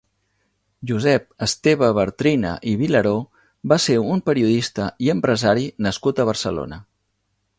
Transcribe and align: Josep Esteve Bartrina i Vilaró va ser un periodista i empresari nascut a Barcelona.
Josep 0.91 1.27
Esteve 1.45 1.89
Bartrina 1.97 2.53
i 2.71 2.73
Vilaró 2.79 3.13
va 3.73 3.79
ser 3.85 3.99
un 4.15 4.25
periodista 4.31 4.89
i 5.09 5.13
empresari 5.17 5.67
nascut 5.89 6.23
a 6.25 6.29
Barcelona. 6.33 6.83